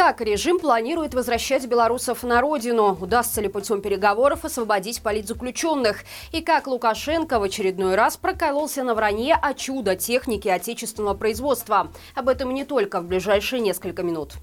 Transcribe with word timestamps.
Как 0.00 0.22
режим 0.22 0.58
планирует 0.58 1.12
возвращать 1.12 1.66
белорусов 1.66 2.22
на 2.22 2.40
родину? 2.40 2.96
Удастся 2.98 3.42
ли 3.42 3.48
путем 3.48 3.82
переговоров 3.82 4.46
освободить 4.46 5.02
политзаключенных? 5.02 6.04
И 6.32 6.40
как 6.40 6.66
Лукашенко 6.68 7.38
в 7.38 7.42
очередной 7.42 7.96
раз 7.96 8.16
прокололся 8.16 8.82
на 8.82 8.94
вранье 8.94 9.34
о 9.34 9.52
чудо 9.52 9.96
техники 9.96 10.48
отечественного 10.48 11.12
производства? 11.12 11.92
Об 12.14 12.30
этом 12.30 12.54
не 12.54 12.64
только 12.64 13.02
в 13.02 13.08
ближайшие 13.08 13.60
несколько 13.60 14.02
минут. 14.02 14.36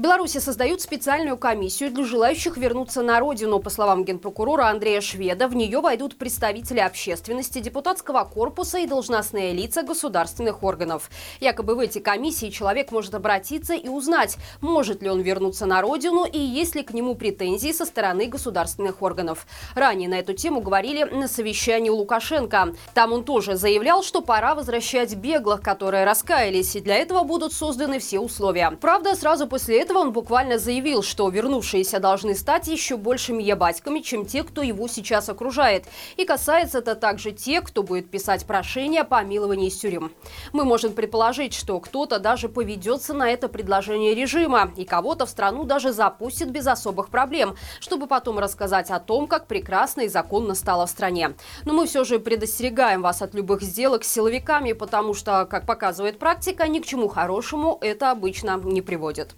В 0.00 0.02
Беларуси 0.02 0.38
создают 0.38 0.80
специальную 0.80 1.36
комиссию 1.36 1.90
для 1.90 2.06
желающих 2.06 2.56
вернуться 2.56 3.02
на 3.02 3.20
родину. 3.20 3.60
По 3.60 3.68
словам 3.68 4.02
генпрокурора 4.02 4.68
Андрея 4.68 5.02
Шведа, 5.02 5.46
в 5.46 5.54
нее 5.54 5.82
войдут 5.82 6.16
представители 6.16 6.78
общественности, 6.78 7.58
депутатского 7.58 8.24
корпуса 8.24 8.78
и 8.78 8.86
должностные 8.86 9.52
лица 9.52 9.82
государственных 9.82 10.62
органов. 10.62 11.10
Якобы 11.38 11.74
в 11.74 11.80
эти 11.80 11.98
комиссии 11.98 12.48
человек 12.48 12.92
может 12.92 13.14
обратиться 13.14 13.74
и 13.74 13.90
узнать, 13.90 14.38
может 14.62 15.02
ли 15.02 15.10
он 15.10 15.20
вернуться 15.20 15.66
на 15.66 15.82
родину 15.82 16.24
и 16.24 16.38
есть 16.38 16.74
ли 16.74 16.82
к 16.82 16.94
нему 16.94 17.14
претензии 17.14 17.70
со 17.70 17.84
стороны 17.84 18.24
государственных 18.24 19.02
органов. 19.02 19.46
Ранее 19.74 20.08
на 20.08 20.18
эту 20.20 20.32
тему 20.32 20.62
говорили 20.62 21.04
на 21.04 21.28
совещании 21.28 21.90
у 21.90 21.96
Лукашенко. 21.96 22.74
Там 22.94 23.12
он 23.12 23.22
тоже 23.22 23.56
заявлял, 23.56 24.02
что 24.02 24.22
пора 24.22 24.54
возвращать 24.54 25.14
беглых, 25.14 25.60
которые 25.60 26.06
раскаялись, 26.06 26.74
и 26.74 26.80
для 26.80 26.96
этого 26.96 27.22
будут 27.22 27.52
созданы 27.52 27.98
все 27.98 28.18
условия. 28.18 28.70
Правда, 28.80 29.14
сразу 29.14 29.46
после 29.46 29.82
этого 29.82 29.89
этого 29.90 30.02
он 30.02 30.12
буквально 30.12 30.58
заявил, 30.58 31.02
что 31.02 31.28
вернувшиеся 31.28 31.98
должны 31.98 32.34
стать 32.36 32.68
еще 32.68 32.96
большими 32.96 33.42
ябатьками, 33.42 33.98
чем 34.00 34.24
те, 34.24 34.44
кто 34.44 34.62
его 34.62 34.86
сейчас 34.86 35.28
окружает. 35.28 35.84
И 36.16 36.24
касается 36.24 36.78
это 36.78 36.94
также 36.94 37.32
тех, 37.32 37.64
кто 37.64 37.82
будет 37.82 38.08
писать 38.08 38.46
прошение 38.46 39.02
о 39.02 39.04
помиловании 39.04 39.68
из 39.68 39.76
тюрем. 39.76 40.12
Мы 40.52 40.64
можем 40.64 40.92
предположить, 40.92 41.54
что 41.54 41.80
кто-то 41.80 42.20
даже 42.20 42.48
поведется 42.48 43.14
на 43.14 43.30
это 43.30 43.48
предложение 43.48 44.14
режима 44.14 44.72
и 44.76 44.84
кого-то 44.84 45.26
в 45.26 45.30
страну 45.30 45.64
даже 45.64 45.92
запустит 45.92 46.50
без 46.50 46.66
особых 46.68 47.08
проблем, 47.08 47.56
чтобы 47.80 48.06
потом 48.06 48.38
рассказать 48.38 48.90
о 48.90 49.00
том, 49.00 49.26
как 49.26 49.46
прекрасно 49.48 50.02
и 50.02 50.08
законно 50.08 50.54
стало 50.54 50.86
в 50.86 50.90
стране. 50.90 51.34
Но 51.64 51.72
мы 51.72 51.86
все 51.86 52.04
же 52.04 52.20
предостерегаем 52.20 53.02
вас 53.02 53.22
от 53.22 53.34
любых 53.34 53.62
сделок 53.62 54.04
с 54.04 54.12
силовиками, 54.12 54.72
потому 54.72 55.14
что, 55.14 55.46
как 55.46 55.66
показывает 55.66 56.18
практика, 56.18 56.68
ни 56.68 56.78
к 56.78 56.86
чему 56.86 57.08
хорошему 57.08 57.78
это 57.80 58.12
обычно 58.12 58.60
не 58.62 58.82
приводит. 58.82 59.34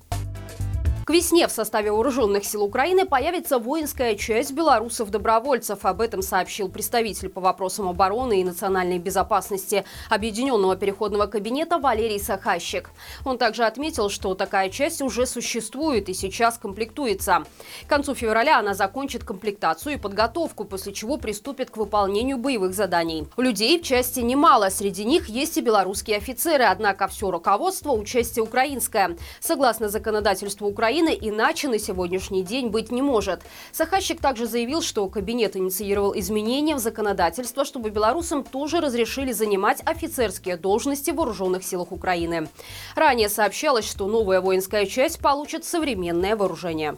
К 1.05 1.11
весне 1.11 1.49
в 1.49 1.51
составе 1.51 1.91
вооруженных 1.91 2.45
сил 2.45 2.63
Украины 2.63 3.05
появится 3.05 3.59
воинская 3.59 4.15
часть 4.15 4.53
белорусов-добровольцев. 4.53 5.85
Об 5.85 6.01
этом 6.01 6.23
сообщил 6.23 6.69
представитель 6.69 7.29
по 7.29 7.41
вопросам 7.41 7.89
обороны 7.89 8.41
и 8.41 8.45
национальной 8.45 9.01
безопасности 9.01 9.85
Объединенного 10.11 10.77
переходного 10.77 11.27
кабинета 11.27 11.79
Валерий 11.79 12.21
Сахащик. 12.21 12.91
Он 13.25 13.37
также 13.37 13.65
отметил, 13.65 14.11
что 14.11 14.37
такая 14.37 14.71
часть 14.71 15.03
уже 15.03 15.27
существует 15.27 16.09
и 16.09 16.15
сейчас 16.15 16.57
комплектуется. 16.57 17.43
К 17.85 17.89
концу 17.89 18.15
февраля 18.15 18.61
она 18.61 18.73
закончит 18.75 19.25
комплектацию 19.25 19.95
и 19.95 19.99
подготовку, 19.99 20.65
после 20.65 20.93
чего 20.93 21.17
приступит 21.17 21.71
к 21.71 21.79
выполнению 21.79 22.39
боевых 22.39 22.75
заданий. 22.75 23.27
Людей 23.37 23.81
в 23.81 23.83
части 23.83 24.21
немало. 24.21 24.69
Среди 24.69 25.05
них 25.05 25.29
есть 25.29 25.57
и 25.57 25.63
белорусские 25.63 26.19
офицеры, 26.19 26.63
однако 26.63 27.09
все 27.09 27.29
руководство 27.29 27.91
участие 27.91 28.45
украинское. 28.45 29.17
Согласно 29.41 29.89
законодательству 29.89 30.69
Украины, 30.69 30.93
Украины 31.03 31.19
иначе 31.21 31.69
на 31.69 31.79
сегодняшний 31.79 32.43
день 32.43 32.69
быть 32.69 32.93
не 32.93 33.03
может. 33.03 33.41
Сахащик 33.73 34.21
также 34.21 34.47
заявил, 34.47 34.83
что 34.83 35.09
кабинет 35.09 35.57
инициировал 35.57 36.17
изменения 36.17 36.77
в 36.77 36.79
законодательство, 36.79 37.65
чтобы 37.65 37.91
белорусам 37.91 38.45
тоже 38.45 38.81
разрешили 38.81 39.33
занимать 39.33 39.83
офицерские 39.85 40.57
должности 40.57 41.11
в 41.11 41.17
вооруженных 41.17 41.65
силах 41.65 41.91
Украины. 41.91 42.49
Ранее 42.95 43.29
сообщалось, 43.29 43.89
что 43.89 44.07
новая 44.07 44.41
воинская 44.41 44.87
часть 44.87 45.19
получит 45.19 45.65
современное 45.65 46.37
вооружение. 46.37 46.97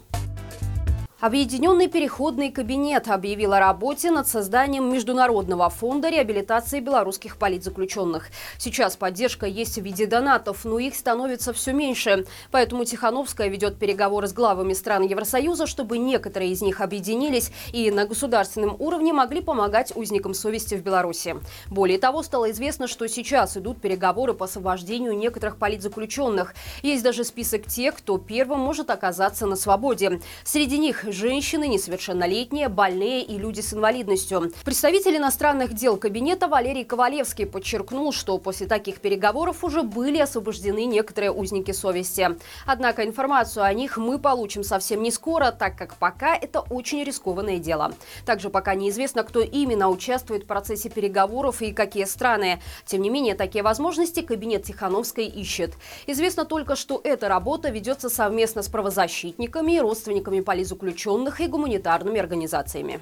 Объединенный 1.25 1.89
переходный 1.89 2.50
кабинет 2.50 3.08
объявил 3.08 3.55
о 3.55 3.58
работе 3.58 4.11
над 4.11 4.29
созданием 4.29 4.92
Международного 4.92 5.70
фонда 5.70 6.11
реабилитации 6.11 6.80
белорусских 6.80 7.39
политзаключенных. 7.39 8.29
Сейчас 8.58 8.95
поддержка 8.98 9.46
есть 9.46 9.79
в 9.79 9.83
виде 9.83 10.05
донатов, 10.05 10.67
но 10.67 10.79
их 10.79 10.95
становится 10.95 11.55
все 11.55 11.73
меньше. 11.73 12.27
Поэтому 12.51 12.85
Тихановская 12.85 13.48
ведет 13.48 13.79
переговоры 13.79 14.29
с 14.29 14.35
главами 14.35 14.74
стран 14.74 15.05
Евросоюза, 15.05 15.67
чтобы 15.67 15.96
некоторые 15.96 16.52
из 16.52 16.61
них 16.61 16.83
объединились 16.83 17.52
и 17.73 17.91
на 17.91 18.05
государственном 18.05 18.77
уровне 18.79 19.14
могли 19.14 19.41
помогать 19.41 19.96
узникам 19.96 20.35
совести 20.35 20.74
в 20.74 20.83
Беларуси. 20.83 21.36
Более 21.70 21.98
того, 21.98 22.23
стало 22.23 22.51
известно, 22.51 22.86
что 22.86 23.08
сейчас 23.08 23.56
идут 23.56 23.80
переговоры 23.80 24.35
по 24.35 24.45
освобождению 24.45 25.17
некоторых 25.17 25.56
политзаключенных. 25.56 26.55
Есть 26.83 27.02
даже 27.02 27.24
список 27.24 27.64
тех, 27.64 27.95
кто 27.95 28.18
первым 28.18 28.61
может 28.61 28.91
оказаться 28.91 29.46
на 29.46 29.56
свободе. 29.56 30.20
Среди 30.45 30.77
них 30.77 31.14
женщины, 31.14 31.69
несовершеннолетние, 31.69 32.69
больные 32.69 33.23
и 33.23 33.39
люди 33.39 33.61
с 33.61 33.73
инвалидностью. 33.73 34.52
Представитель 34.64 35.17
иностранных 35.17 35.73
дел 35.73 35.97
кабинета 35.97 36.48
Валерий 36.48 36.85
Ковалевский 36.85 37.47
подчеркнул, 37.47 38.13
что 38.13 38.36
после 38.39 38.67
таких 38.67 39.01
переговоров 39.01 39.64
уже 39.64 39.83
были 39.83 40.19
освобождены 40.19 40.85
некоторые 40.85 41.30
узники 41.30 41.70
совести. 41.70 42.36
Однако 42.67 43.05
информацию 43.05 43.64
о 43.64 43.73
них 43.73 43.97
мы 43.97 44.19
получим 44.19 44.64
совсем 44.64 45.03
не 45.03 45.11
скоро, 45.11 45.53
так 45.53 45.79
как 45.79 45.97
пока 45.97 46.35
это 46.36 46.61
очень 46.61 47.05
рискованное 47.05 47.58
дело. 47.58 47.95
Также 48.27 48.51
пока 48.51 48.74
неизвестно, 48.74 49.23
кто 49.23 49.41
именно 49.41 49.89
участвует 49.89 50.45
в 50.45 50.47
процессе 50.47 50.91
переговоров 50.91 51.63
и 51.63 51.73
какие 51.73 52.05
страны. 52.05 52.61
Тем 52.85 53.03
не 53.03 53.11
менее, 53.11 53.35
такие 53.35 53.63
возможности 53.63 54.20
кабинет 54.20 54.64
Тихановской 54.64 55.27
ищет. 55.27 55.74
Известно 56.07 56.45
только, 56.45 56.77
что 56.77 57.01
эта 57.05 57.29
работа 57.29 57.70
ведется 57.70 58.08
совместно 58.08 58.63
с 58.63 58.69
правозащитниками 58.69 59.73
и 59.73 59.80
родственниками 59.80 60.41
политзаключенных 60.41 60.93
заключенных 60.94 61.40
и 61.40 61.48
гуманитарными 61.48 62.20
организациями. 62.20 63.00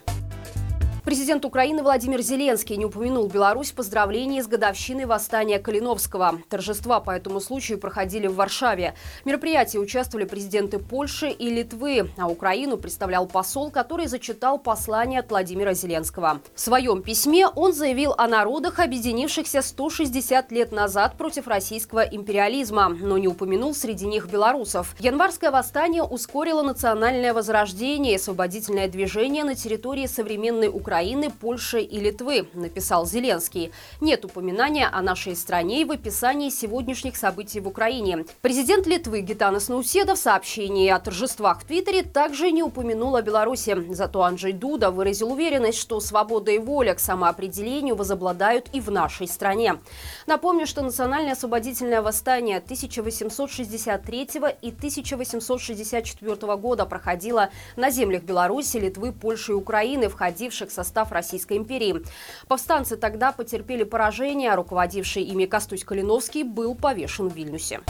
Президент 1.04 1.44
Украины 1.44 1.82
Владимир 1.82 2.22
Зеленский 2.22 2.76
не 2.76 2.84
упомянул 2.84 3.26
Беларусь 3.26 3.72
в 3.72 3.74
поздравлении 3.74 4.40
с 4.40 4.46
годовщиной 4.46 5.04
восстания 5.04 5.58
Калиновского. 5.58 6.38
Торжества 6.48 7.00
по 7.00 7.10
этому 7.10 7.40
случаю 7.40 7.80
проходили 7.80 8.28
в 8.28 8.36
Варшаве. 8.36 8.94
В 9.22 9.26
мероприятии 9.26 9.78
участвовали 9.78 10.24
президенты 10.26 10.78
Польши 10.78 11.30
и 11.30 11.50
Литвы, 11.50 12.08
а 12.16 12.28
Украину 12.28 12.76
представлял 12.76 13.26
посол, 13.26 13.72
который 13.72 14.06
зачитал 14.06 14.60
послание 14.60 15.20
от 15.20 15.30
Владимира 15.30 15.74
Зеленского. 15.74 16.40
В 16.54 16.60
своем 16.60 17.02
письме 17.02 17.48
он 17.48 17.72
заявил 17.72 18.14
о 18.16 18.28
народах, 18.28 18.78
объединившихся 18.78 19.60
160 19.60 20.52
лет 20.52 20.70
назад 20.70 21.16
против 21.18 21.48
российского 21.48 22.02
империализма, 22.02 22.90
но 22.90 23.18
не 23.18 23.26
упомянул 23.26 23.74
среди 23.74 24.06
них 24.06 24.30
белорусов. 24.30 24.94
Январское 25.00 25.50
восстание 25.50 26.04
ускорило 26.04 26.62
национальное 26.62 27.34
возрождение 27.34 28.12
и 28.12 28.16
освободительное 28.16 28.86
движение 28.86 29.42
на 29.42 29.56
территории 29.56 30.06
современной 30.06 30.68
Украины 30.68 30.91
Украины, 30.92 31.30
Польши 31.30 31.80
и 31.80 31.98
Литвы, 31.98 32.46
написал 32.52 33.06
Зеленский. 33.06 33.72
Нет 34.02 34.26
упоминания 34.26 34.86
о 34.86 35.00
нашей 35.00 35.34
стране 35.34 35.86
в 35.86 35.90
описании 35.90 36.50
сегодняшних 36.50 37.16
событий 37.16 37.60
в 37.60 37.68
Украине. 37.68 38.26
Президент 38.42 38.86
Литвы 38.86 39.22
Гитанас 39.22 39.70
Науседа 39.70 40.16
в 40.16 40.18
сообщении 40.18 40.90
о 40.90 40.98
торжествах 40.98 41.62
в 41.62 41.64
Твиттере 41.64 42.02
также 42.02 42.50
не 42.50 42.62
упомянул 42.62 43.16
о 43.16 43.22
Беларуси. 43.22 43.74
Зато 43.88 44.20
Анджей 44.20 44.52
Дуда 44.52 44.90
выразил 44.90 45.32
уверенность, 45.32 45.78
что 45.78 45.98
свобода 45.98 46.50
и 46.50 46.58
воля 46.58 46.92
к 46.92 47.00
самоопределению 47.00 47.96
возобладают 47.96 48.66
и 48.74 48.80
в 48.82 48.90
нашей 48.90 49.28
стране. 49.28 49.78
Напомню, 50.26 50.66
что 50.66 50.82
национальное 50.82 51.32
освободительное 51.32 52.02
восстание 52.02 52.58
1863 52.58 54.28
и 54.60 54.68
1864 54.68 56.56
года 56.56 56.84
проходило 56.84 57.48
на 57.76 57.90
землях 57.90 58.24
Беларуси, 58.24 58.76
Литвы, 58.76 59.12
Польши 59.12 59.52
и 59.52 59.54
Украины, 59.54 60.10
входивших 60.10 60.68
в 60.68 60.81
состав 60.82 61.12
Российской 61.12 61.56
империи. 61.56 62.02
Повстанцы 62.48 62.96
тогда 62.96 63.32
потерпели 63.32 63.84
поражение, 63.84 64.52
а 64.52 64.56
руководивший 64.56 65.22
ими 65.22 65.46
Костусь 65.46 65.84
Калиновский 65.84 66.42
был 66.42 66.74
повешен 66.74 67.28
в 67.28 67.34
Вильнюсе. 67.34 67.80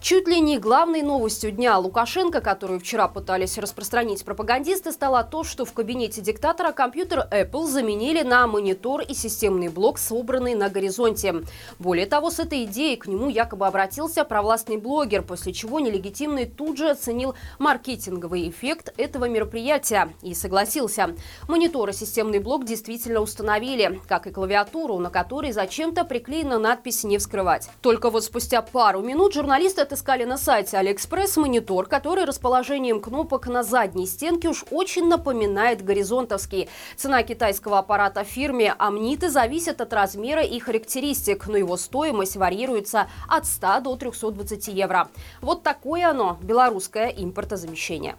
Чуть 0.00 0.26
ли 0.28 0.40
не 0.40 0.58
главной 0.58 1.02
новостью 1.02 1.52
дня 1.52 1.76
Лукашенко, 1.76 2.40
которую 2.40 2.80
вчера 2.80 3.06
пытались 3.06 3.58
распространить 3.58 4.24
пропагандисты, 4.24 4.92
стало 4.92 5.22
то, 5.24 5.44
что 5.44 5.66
в 5.66 5.74
кабинете 5.74 6.22
диктатора 6.22 6.72
компьютер 6.72 7.28
Apple 7.30 7.66
заменили 7.66 8.22
на 8.22 8.46
монитор 8.46 9.02
и 9.02 9.12
системный 9.12 9.68
блок, 9.68 9.98
собранный 9.98 10.54
на 10.54 10.70
горизонте. 10.70 11.42
Более 11.78 12.06
того, 12.06 12.30
с 12.30 12.38
этой 12.38 12.64
идеей 12.64 12.96
к 12.96 13.08
нему 13.08 13.28
якобы 13.28 13.66
обратился 13.66 14.24
провластный 14.24 14.78
блогер, 14.78 15.20
после 15.20 15.52
чего 15.52 15.80
нелегитимный 15.80 16.46
тут 16.46 16.78
же 16.78 16.88
оценил 16.88 17.34
маркетинговый 17.58 18.48
эффект 18.48 18.94
этого 18.96 19.26
мероприятия 19.26 20.08
и 20.22 20.32
согласился. 20.32 21.14
Монитор 21.46 21.90
и 21.90 21.92
системный 21.92 22.38
блок 22.38 22.64
действительно 22.64 23.20
установили, 23.20 24.00
как 24.08 24.26
и 24.26 24.30
клавиатуру, 24.30 24.98
на 24.98 25.10
которой 25.10 25.52
зачем-то 25.52 26.04
приклеена 26.06 26.58
надпись 26.58 27.04
«Не 27.04 27.18
вскрывать». 27.18 27.68
Только 27.82 28.08
вот 28.08 28.24
спустя 28.24 28.62
пару 28.62 29.02
минут 29.02 29.34
журналисты 29.34 29.89
отыскали 29.90 30.22
на 30.22 30.38
сайте 30.38 30.78
Алиэкспресс 30.78 31.36
монитор, 31.36 31.86
который 31.86 32.24
расположением 32.24 33.00
кнопок 33.00 33.48
на 33.48 33.64
задней 33.64 34.06
стенке 34.06 34.48
уж 34.48 34.64
очень 34.70 35.08
напоминает 35.08 35.84
горизонтовский. 35.84 36.68
Цена 36.96 37.24
китайского 37.24 37.80
аппарата 37.80 38.22
фирме 38.22 38.72
Амниты 38.78 39.30
зависит 39.30 39.80
от 39.80 39.92
размера 39.92 40.42
и 40.42 40.60
характеристик, 40.60 41.48
но 41.48 41.56
его 41.56 41.76
стоимость 41.76 42.36
варьируется 42.36 43.08
от 43.26 43.46
100 43.46 43.80
до 43.80 43.96
320 43.96 44.68
евро. 44.68 45.08
Вот 45.40 45.64
такое 45.64 46.08
оно, 46.08 46.38
белорусское 46.40 47.08
импортозамещение. 47.08 48.14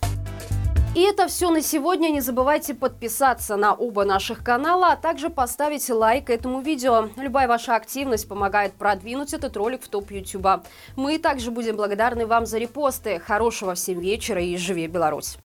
И 0.93 0.99
это 1.03 1.27
все 1.27 1.49
на 1.49 1.61
сегодня. 1.61 2.09
Не 2.09 2.19
забывайте 2.19 2.73
подписаться 2.73 3.55
на 3.55 3.73
оба 3.73 4.03
наших 4.03 4.43
канала, 4.43 4.91
а 4.91 4.97
также 4.97 5.29
поставить 5.29 5.89
лайк 5.89 6.29
этому 6.29 6.59
видео. 6.59 7.07
Любая 7.15 7.47
ваша 7.47 7.77
активность 7.77 8.27
помогает 8.27 8.73
продвинуть 8.73 9.33
этот 9.33 9.55
ролик 9.55 9.83
в 9.83 9.87
топ 9.87 10.11
Ютуба. 10.11 10.63
Мы 10.97 11.17
также 11.17 11.49
будем 11.49 11.77
благодарны 11.77 12.25
вам 12.25 12.45
за 12.45 12.57
репосты. 12.57 13.19
Хорошего 13.19 13.73
всем 13.73 14.01
вечера 14.01 14.41
и 14.41 14.57
живи 14.57 14.87
Беларусь! 14.87 15.37